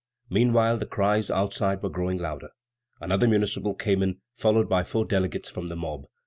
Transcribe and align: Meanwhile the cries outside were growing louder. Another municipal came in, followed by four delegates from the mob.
Meanwhile 0.31 0.77
the 0.77 0.87
cries 0.87 1.29
outside 1.29 1.83
were 1.83 1.89
growing 1.89 2.17
louder. 2.17 2.47
Another 2.99 3.27
municipal 3.27 3.75
came 3.75 4.01
in, 4.01 4.17
followed 4.33 4.67
by 4.67 4.83
four 4.83 5.05
delegates 5.05 5.47
from 5.47 5.67
the 5.67 5.75
mob. 5.75 6.05